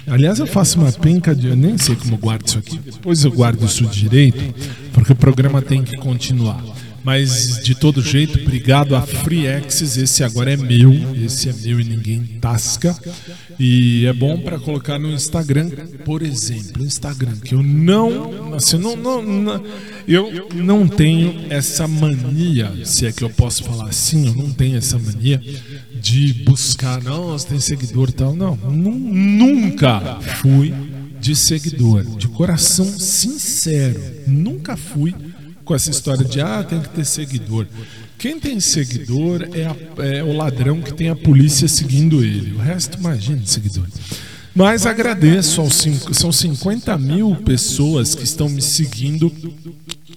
[0.06, 1.46] Aliás, eu faço uma penca de.
[1.46, 2.78] Eu nem sei como guardo isso aqui.
[2.78, 4.54] Depois eu guardo isso direito,
[4.92, 6.62] porque o programa tem que continuar.
[7.02, 10.00] Mas de todo jeito, obrigado a Free Access.
[10.00, 10.92] Esse agora é meu,
[11.24, 12.96] esse é meu e ninguém tasca.
[13.58, 15.70] E é bom para colocar no Instagram,
[16.04, 19.64] por exemplo, Instagram que eu não, assim, não, não, não,
[20.08, 24.76] eu não tenho essa mania, se é que eu posso falar assim, eu não tenho
[24.76, 25.40] essa mania
[26.00, 30.72] de buscar, não, você tem seguidor e tal, não, nunca fui
[31.20, 35.14] de seguidor, de coração sincero, nunca fui
[35.70, 37.64] com essa história de ah, tem que ter seguidor.
[38.18, 42.54] Quem tem seguidor é, a, é, o ladrão que tem a polícia seguindo ele.
[42.54, 43.86] O resto, imagine seguidor.
[44.52, 49.32] Mas agradeço aos cinco, são 50 mil pessoas que estão me seguindo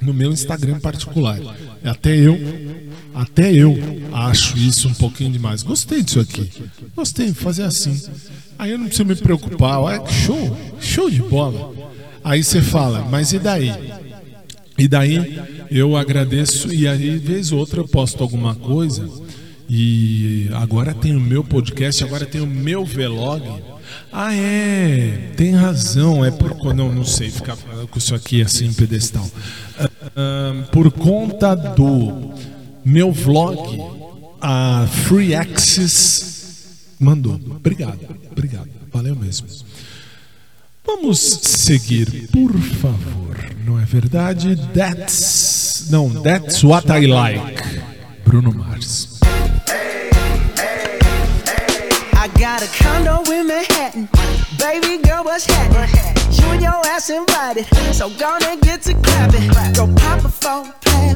[0.01, 1.39] no meu Instagram particular.
[1.83, 2.35] Até eu,
[3.13, 3.77] até eu
[4.11, 5.61] acho isso um pouquinho demais.
[5.61, 6.49] Gostei disso aqui.
[6.95, 8.01] Gostei de fazer assim.
[8.57, 9.81] Aí eu não preciso me preocupar.
[9.81, 11.71] Olha, show, show de bola.
[12.23, 13.71] Aí você fala, mas e daí?
[14.77, 19.07] E daí eu agradeço e aí vez ou outra eu posto alguma coisa
[19.69, 23.43] e agora tem o meu podcast, agora tem o meu vlog.
[24.11, 29.25] Ah é, tem razão, é por eu não sei ficar com isso aqui assim pedestal.
[29.25, 32.33] Uh, por conta do
[32.83, 33.79] meu vlog,
[34.41, 36.67] a Free Access
[36.99, 37.35] mandou.
[37.35, 37.99] Obrigado,
[38.31, 39.47] obrigado, valeu mesmo.
[40.85, 43.37] Vamos seguir, por favor.
[43.65, 44.55] Não é verdade?
[44.73, 47.63] That's não, that's what I like.
[48.25, 49.19] Bruno Mars.
[52.15, 54.09] I got a condo in Manhattan.
[54.57, 55.89] Baby girl, what's happening?
[56.31, 59.49] You and your ass invited, so gonna get to clapping.
[59.73, 60.29] Go pop a
[60.81, 61.15] plan,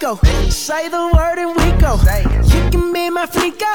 [0.00, 0.14] Rico.
[0.48, 1.98] Say the word and we go.
[2.54, 3.66] You can be my flica.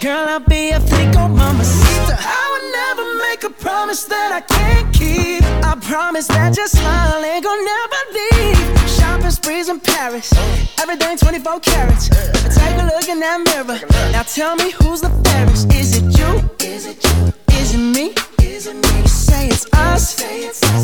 [0.00, 2.16] Girl, I'll be a flico, mama sister.
[2.16, 5.42] I would never make a promise that I can't keep.
[5.64, 8.90] I promise that your smile ain't gonna never leave.
[8.90, 10.32] Shopping sprees in Paris.
[10.80, 12.08] Everything 24 carats.
[12.08, 13.80] Take a look in that mirror.
[14.12, 15.72] Now tell me who's the fairest.
[15.74, 16.50] Is it you?
[16.60, 17.32] Is it you?
[17.58, 18.14] Is it me?
[18.38, 19.00] Is it me?
[19.00, 20.20] You Say it's us.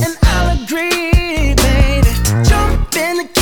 [0.04, 2.10] And I'll agree, baby.
[2.42, 3.39] Jump in the.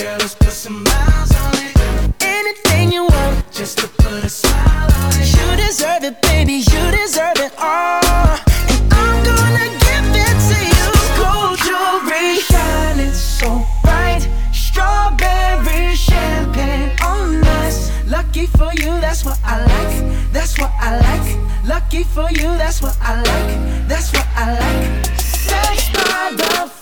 [0.00, 1.76] Girl, let's put some miles on it.
[2.22, 5.28] Anything you want, just to put a smile on it.
[5.36, 6.64] You deserve it, baby.
[6.72, 8.00] You deserve it all.
[8.72, 10.86] And I'm gonna give it to you.
[11.20, 14.26] Gold jewelry, shining so bright.
[14.54, 17.90] Strawberry champagne on us.
[18.06, 20.32] Lucky for you, that's what I like.
[20.32, 21.66] That's what I like.
[21.68, 23.86] Lucky for you, that's what I like.
[23.86, 25.20] That's what I like.
[25.20, 26.79] Sex by the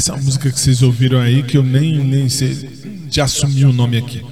[0.00, 2.70] essa música que vocês ouviram aí, que eu nem, nem sei,
[3.10, 4.24] já assumi o nome aqui.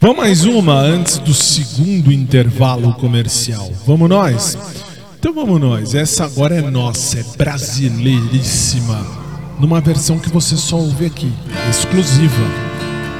[0.00, 3.72] Vamos mais uma antes do segundo intervalo comercial.
[3.84, 4.56] Vamos nós?
[5.18, 5.94] Então vamos nós.
[5.94, 9.04] Essa agora é nossa, é brasileiríssima.
[9.58, 11.32] Numa versão que você só ouve aqui,
[11.68, 12.42] exclusiva.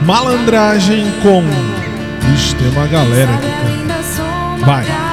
[0.07, 1.43] Malandragem com.
[2.33, 3.47] Ixi, tem uma galera aqui.
[3.49, 4.65] cara.
[4.65, 5.12] Vai.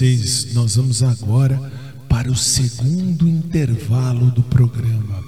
[0.00, 0.54] 10h56.
[0.54, 1.60] Nós vamos agora
[2.08, 5.24] para o segundo intervalo do programa.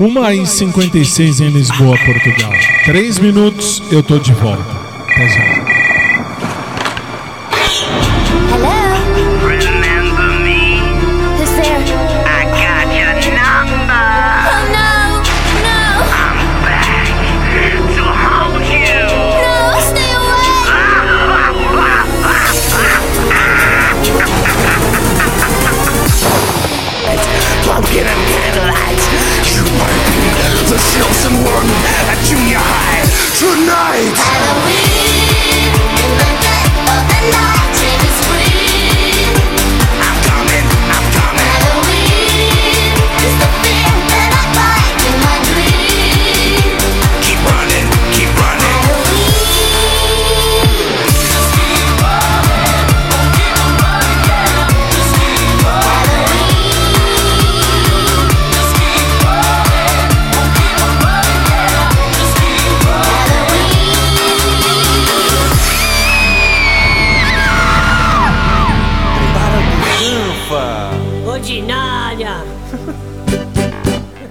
[0.00, 2.52] 1h56 em Lisboa, Portugal.
[2.84, 4.62] Três minutos, eu tô de volta.
[5.08, 5.71] Até já.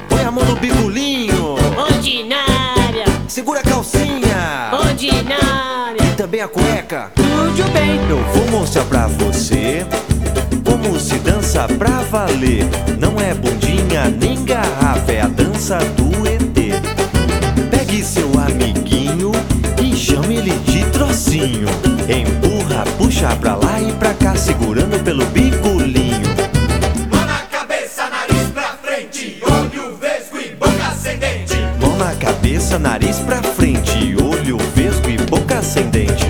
[0.10, 1.56] Põe a mão no bigolinho.
[1.78, 3.06] Ordinária.
[3.28, 4.72] Segura a calcinha.
[4.72, 6.04] Ordinária.
[6.04, 7.12] E também a cueca.
[7.16, 8.00] Tudo bem.
[8.10, 9.86] Eu vou mostrar pra você
[10.66, 12.66] como se dança pra valer.
[13.00, 16.82] Não é bundinha nem garrafa, é a dança do ET.
[17.70, 19.32] Pegue seu amiguinho
[19.82, 21.68] e chame ele de trocinho.
[22.10, 25.71] Empurra, puxa pra lá e pra cá, segurando pelo bigolinho.
[32.72, 36.26] Cabeça, nariz pra frente, olho vesgo e boca ascendente.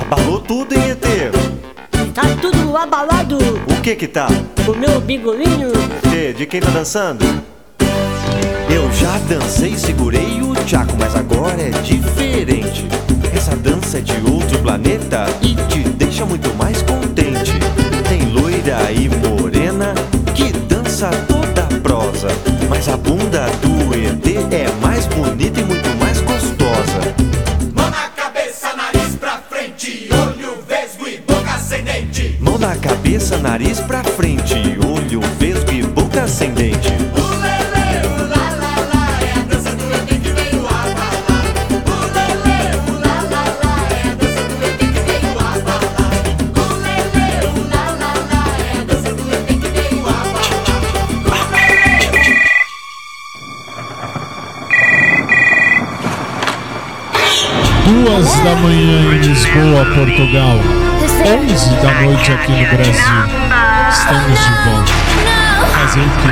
[0.00, 1.32] Abalou tudo, hein, ET?
[2.14, 3.38] Tá tudo abalado.
[3.38, 4.28] O que que tá?
[4.66, 5.65] O meu bigolinho.
[6.36, 7.24] De quem tá dançando?
[8.68, 12.86] Eu já dancei, segurei o tchaco, mas agora é diferente.
[13.34, 17.54] Essa dança é de outro planeta e te deixa muito mais contente.
[18.06, 19.94] Tem loira e morena
[20.34, 22.28] que dança toda prosa,
[22.68, 27.14] mas a bunda do ET é mais bonita e muito mais gostosa.
[27.74, 32.36] Mão na cabeça, nariz pra frente, olho vesgo e boca ascendente.
[32.40, 34.45] Mão na cabeça, nariz pra frente,
[59.56, 60.60] Boa, Portugal.
[61.24, 62.92] 11 da noite aqui no Brasil.
[63.90, 64.92] Estamos de volta.
[65.72, 66.28] Fazer o quê?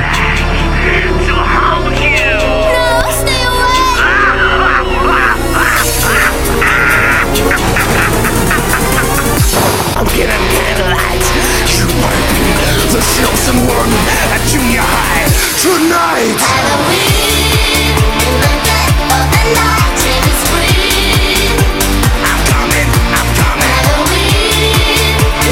[10.13, 10.77] Get him, get.
[11.79, 12.45] You might be
[12.93, 13.93] the chosen one
[14.35, 15.25] at junior high
[15.57, 16.37] tonight.
[16.37, 17.34] Halloween.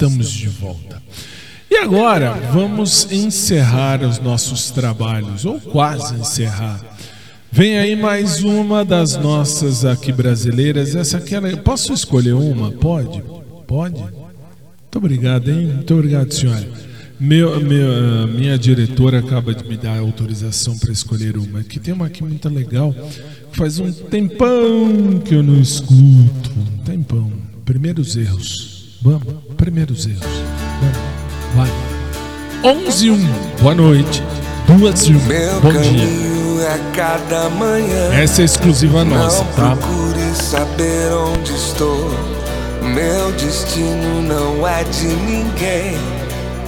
[0.00, 1.02] Estamos de volta.
[1.70, 6.80] E agora vamos encerrar os nossos trabalhos, ou quase encerrar.
[7.52, 10.96] Vem aí mais uma das nossas aqui brasileiras.
[10.96, 12.70] Essa aqui, posso escolher uma?
[12.72, 13.22] Pode?
[13.66, 14.00] Pode?
[14.00, 15.66] Muito obrigado, hein?
[15.66, 16.66] Muito obrigado, senhora.
[17.20, 21.60] Meu, meu, ah, minha diretora acaba de me dar autorização para escolher uma.
[21.60, 22.94] Aqui tem uma aqui muito legal.
[23.52, 26.50] que Faz um tempão que eu não escuto.
[26.56, 27.30] Um tempão.
[27.66, 28.69] Primeiros erros.
[29.02, 29.22] Vamos,
[29.56, 30.20] primeiros erros.
[30.80, 31.70] Vamos,
[32.62, 32.76] vai.
[32.86, 33.16] 11 e 1.
[33.62, 34.22] Boa noite.
[34.66, 35.18] 2 e 1.
[35.60, 35.80] Bom dia.
[35.80, 38.12] caminho é cada manhã.
[38.12, 39.74] Essa é exclusiva nossa, tá?
[39.74, 42.10] procure saber onde estou.
[42.82, 45.96] Meu destino não é de ninguém.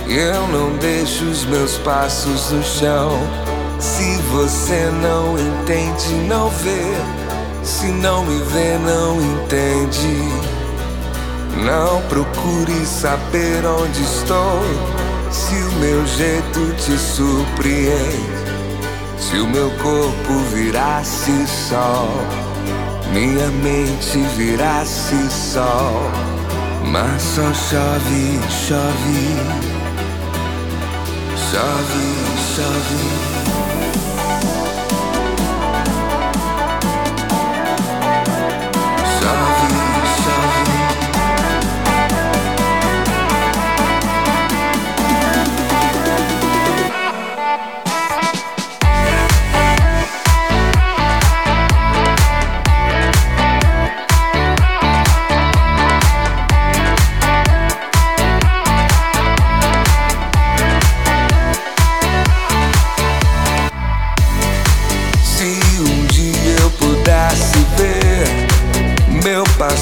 [0.09, 3.11] Eu não deixo os meus passos no chão.
[3.78, 6.95] Se você não entende, não vê.
[7.62, 10.61] Se não me vê, não entende.
[11.57, 14.62] Não procure saber onde estou.
[15.30, 18.42] Se o meu jeito te surpreende.
[19.32, 22.09] Se o meu corpo virasse sol,
[23.14, 26.11] minha mente virasse sol,
[26.84, 29.36] mas só chove, chove,
[31.50, 32.12] chove,
[32.55, 33.32] chove.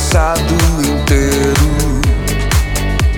[0.01, 2.01] Passado inteiro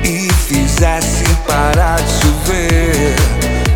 [0.05, 3.15] e fizesse parar de chover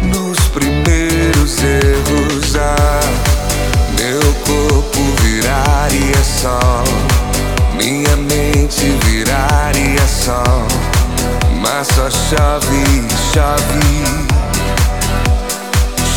[0.03, 3.01] nos primeiros erros, ah,
[3.97, 6.85] meu corpo viraria sol,
[7.77, 10.67] minha mente viraria sol,
[11.61, 14.27] mas só chove, chove.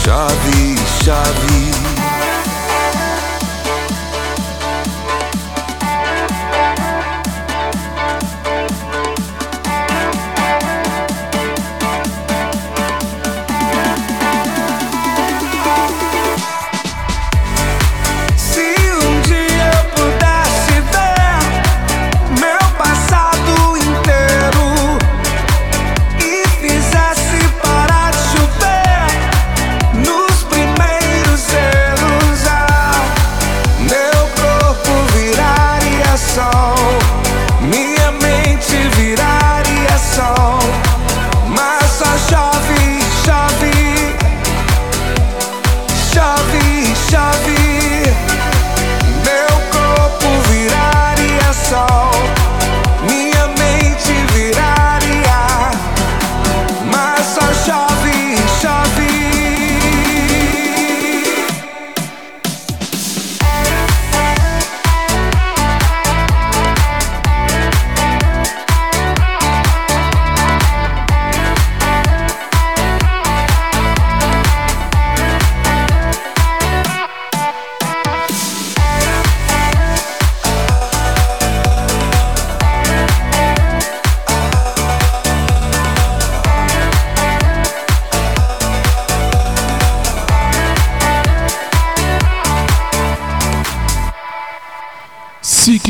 [0.04, 1.89] Chove, chove.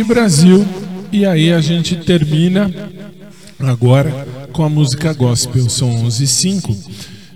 [0.09, 0.65] Brasil.
[1.11, 2.73] E aí a gente termina
[3.59, 5.69] agora com a música gospel.
[5.69, 6.77] São 11 h 05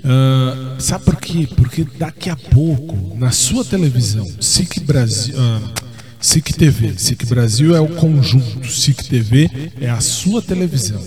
[0.04, 1.48] Ah, sabe por quê?
[1.56, 5.36] Porque daqui a pouco, na sua televisão, SIC Brasil.
[5.38, 5.62] ah,
[6.20, 6.94] SIC TV.
[6.98, 8.68] SIC Brasil é o conjunto.
[8.68, 9.50] SIC TV
[9.80, 11.02] é a sua televisão.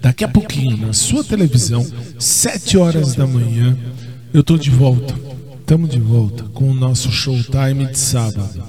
[0.00, 1.86] Daqui a pouquinho, na sua televisão,
[2.18, 3.78] 7 horas da manhã,
[4.32, 5.14] eu tô de volta.
[5.60, 8.64] Estamos de volta com o nosso showtime de sábado.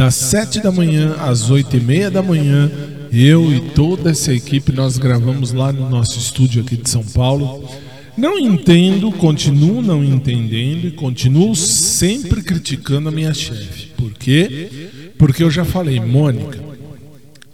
[0.00, 2.70] Das 7 da manhã às 8 e meia da manhã,
[3.12, 7.68] eu e toda essa equipe, nós gravamos lá no nosso estúdio aqui de São Paulo.
[8.16, 13.88] Não entendo, continuo não entendendo e continuo sempre criticando a minha chefe.
[13.88, 14.70] Por quê?
[15.18, 16.58] Porque eu já falei, Mônica,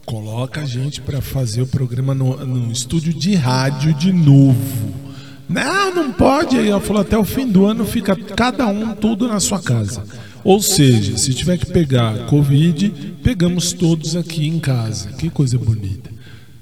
[0.04, 4.94] coloca a gente para fazer o programa no, no estúdio de rádio de novo.
[5.48, 6.56] Não, não pode.
[6.56, 10.04] Aí ela falou, até o fim do ano fica cada um tudo na sua casa.
[10.46, 15.10] Ou seja, se tiver que pegar Covid, pegamos todos aqui em casa.
[15.14, 16.08] Que coisa bonita.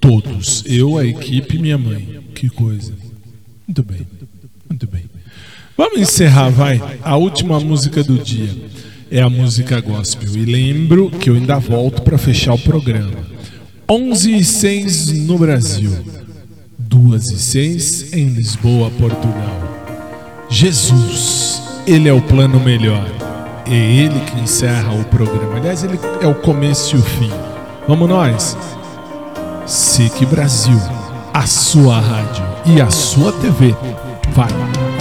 [0.01, 0.64] Todos.
[0.64, 2.18] Eu, a equipe minha mãe.
[2.35, 2.95] Que coisa.
[3.68, 4.07] Muito bem.
[4.70, 5.03] Muito bem.
[5.76, 6.80] Vamos encerrar, vai.
[7.03, 8.49] A última música do dia
[9.11, 10.35] é a música gospel.
[10.35, 13.18] E lembro que eu ainda volto para fechar o programa.
[13.87, 15.93] 11 e 6 no Brasil.
[16.78, 20.47] 2 e 6 em Lisboa, Portugal.
[20.49, 23.34] Jesus, Ele é o plano melhor.
[23.67, 25.57] É Ele que encerra o programa.
[25.57, 27.33] Aliás, Ele é o começo e o fim.
[27.89, 28.57] Vamos nós?
[29.67, 30.79] SIC Brasil,
[31.33, 33.75] a sua rádio e a sua TV.
[34.35, 34.93] Vai.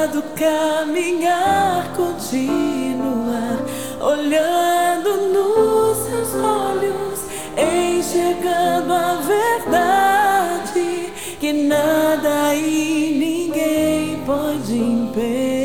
[0.00, 3.58] Força do caminhar, continuar
[4.00, 7.20] olhando nos seus olhos,
[7.56, 9.20] enxergando a
[9.66, 15.59] verdade que nada e ninguém pode impedir.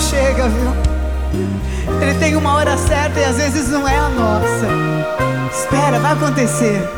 [0.00, 0.72] Chega, viu?
[2.00, 4.66] Ele tem uma hora certa e às vezes não é a nossa.
[5.52, 6.88] Espera, vai acontecer.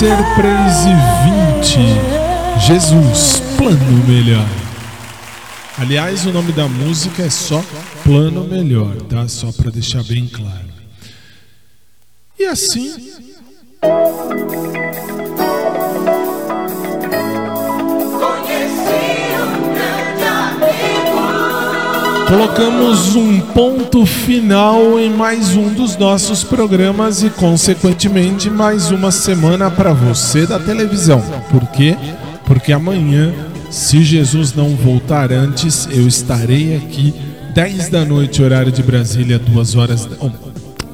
[0.00, 0.94] ser 3 e
[1.60, 2.66] 20.
[2.66, 4.48] Jesus, plano melhor.
[5.76, 7.62] Aliás, o nome da música é só
[8.02, 9.28] Plano Melhor, tá?
[9.28, 10.70] Só para deixar bem claro.
[12.38, 12.99] E assim
[22.30, 29.68] colocamos um ponto final em mais um dos nossos programas e, consequentemente, mais uma semana
[29.68, 31.20] para você da televisão.
[31.50, 31.96] Por quê?
[32.46, 33.34] Porque amanhã,
[33.68, 37.12] se Jesus não voltar antes, eu estarei aqui
[37.52, 40.06] 10 da noite, horário de Brasília, 2 horas.
[40.06, 40.14] Da...
[40.20, 40.30] oh,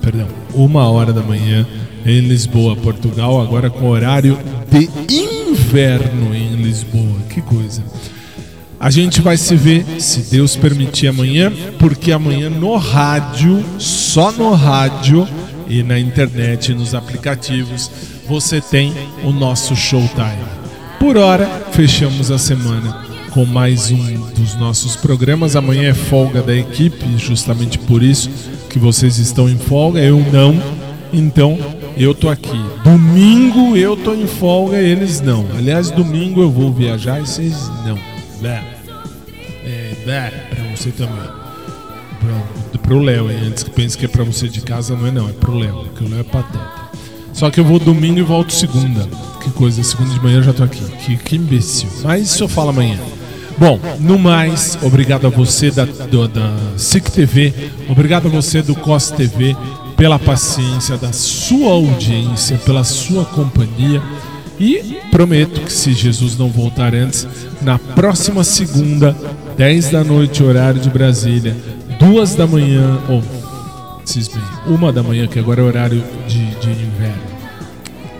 [0.01, 1.67] perdão, 1 hora da manhã
[2.07, 4.39] em Lisboa, Portugal, agora com horário
[4.71, 7.19] de inverno em Lisboa.
[7.29, 7.83] Que coisa.
[8.79, 14.53] A gente vai se ver, se Deus permitir, amanhã, porque amanhã no rádio, só no
[14.53, 15.27] rádio
[15.67, 17.91] e na internet, nos aplicativos,
[18.29, 18.93] você tem
[19.25, 20.45] o nosso Showtime.
[21.01, 25.57] Por hora, fechamos a semana com mais um dos nossos programas.
[25.57, 28.31] Amanhã é folga da equipe, justamente por isso
[28.69, 30.55] que vocês estão em folga, eu não.
[31.13, 31.59] Então,
[31.97, 32.61] eu tô aqui.
[32.85, 35.47] Domingo eu tô em folga, eles não.
[35.57, 38.16] Aliás, domingo eu vou viajar e vocês não.
[38.41, 38.65] Né?
[39.65, 40.31] É, né?
[40.51, 41.29] Pra você também.
[42.21, 43.39] Pra, pro Léo, hein?
[43.47, 45.85] Antes que pense que é pra você de casa, não é não, é pro Léo,
[45.85, 46.87] porque o Léo é pateta.
[47.33, 49.07] Só que eu vou domingo e volto segunda.
[49.43, 50.83] Que coisa, segunda de manhã eu já tô aqui.
[51.05, 51.89] Que, que imbecil.
[52.03, 52.99] Mas isso eu falo amanhã.
[53.59, 57.55] Bom, no mais, obrigado a você da, do, da SIC TV,
[57.89, 59.57] obrigado a você do COS TV
[59.97, 64.03] pela paciência da sua audiência, pela sua companhia.
[64.59, 67.27] E prometo que se Jesus não voltar antes,
[67.61, 69.17] na próxima segunda,
[69.57, 71.57] 10 da noite, horário de Brasília,
[71.99, 73.23] 2 da manhã, ou
[74.67, 77.23] uma da manhã, que agora é horário de, de inverno.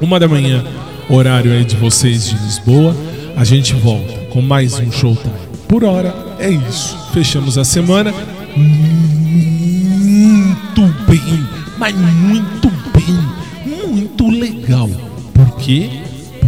[0.01, 0.65] Uma da manhã,
[1.09, 2.95] horário aí de vocês de Lisboa,
[3.37, 5.33] a gente volta com mais um Showtime.
[5.69, 6.99] Por hora, é isso.
[7.13, 8.13] Fechamos a semana
[8.57, 8.83] muito
[11.09, 11.47] bem,
[11.79, 13.19] mas muito bem,
[13.87, 14.91] muito legal.
[15.33, 16.06] Por quê?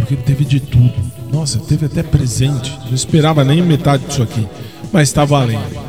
[0.09, 0.91] Porque teve de tudo.
[1.31, 2.75] Nossa, teve até presente.
[2.87, 4.43] Não esperava nem metade disso aqui,
[4.91, 5.79] mas tá valendo.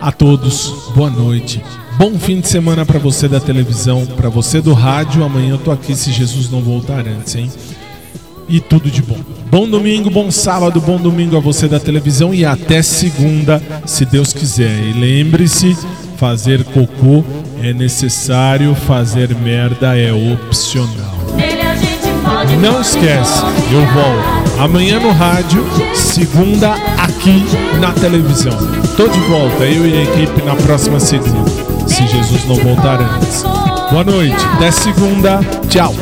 [0.00, 1.62] A todos, boa noite.
[1.98, 5.22] Bom fim de semana para você da televisão, para você do rádio.
[5.22, 7.52] Amanhã eu tô aqui se Jesus não voltar antes, hein?
[8.48, 9.18] E tudo de bom.
[9.50, 14.32] Bom domingo, bom sábado, bom domingo a você da televisão e até segunda, se Deus
[14.32, 14.84] quiser.
[14.84, 15.76] E lembre-se,
[16.16, 17.22] fazer cocô
[17.62, 21.16] é necessário, fazer merda é opcional.
[22.60, 25.64] Não esquece, eu volto amanhã no rádio,
[25.94, 27.44] segunda aqui
[27.80, 28.56] na televisão.
[28.96, 31.50] Tô de volta, eu e a equipe na próxima segunda,
[31.86, 33.42] se Jesus não voltar antes.
[33.90, 35.94] Boa noite, até segunda, tchau.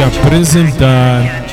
[0.00, 1.44] te apresentar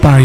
[0.00, 0.24] Pai,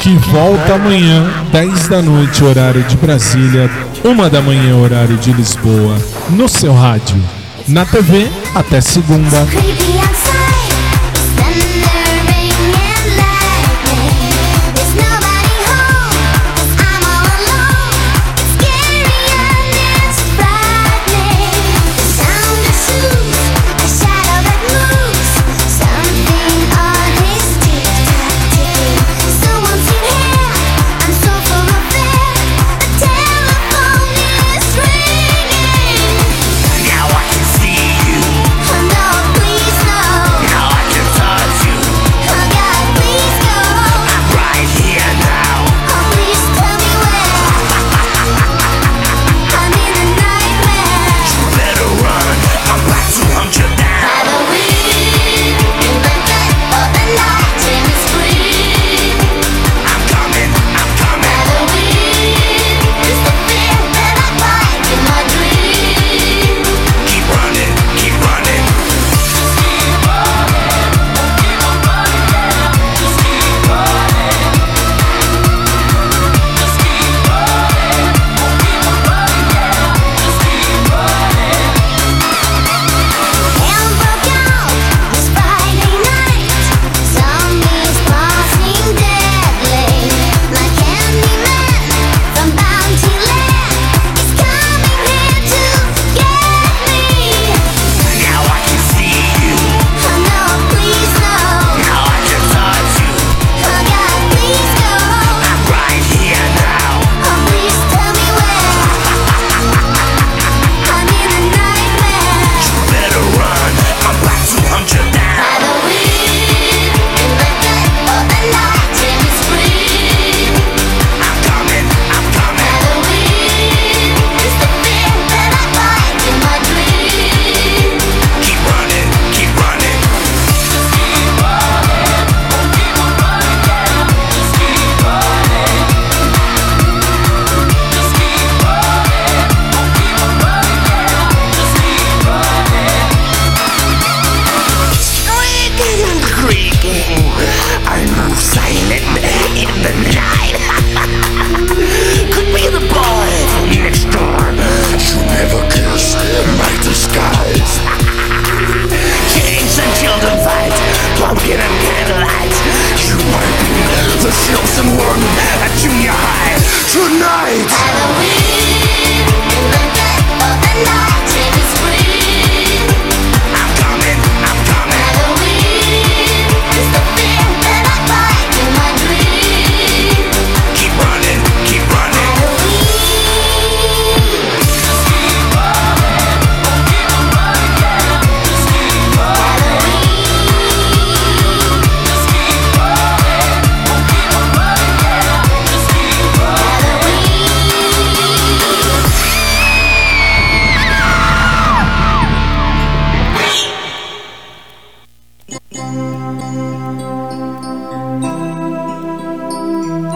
[0.00, 3.70] que volta amanhã, 10 da noite, horário de Brasília,
[4.04, 5.96] 1 da manhã, horário de Lisboa,
[6.30, 7.16] no seu rádio.
[7.66, 9.46] Na TV, até segunda.